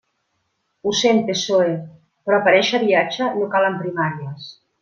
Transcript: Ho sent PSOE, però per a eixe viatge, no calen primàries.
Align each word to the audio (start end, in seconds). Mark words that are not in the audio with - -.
Ho 0.89 0.93
sent 1.01 1.19
PSOE, 1.27 1.75
però 2.25 2.41
per 2.49 2.55
a 2.57 2.57
eixe 2.63 2.83
viatge, 2.87 3.31
no 3.39 3.55
calen 3.55 3.81
primàries. 3.87 4.53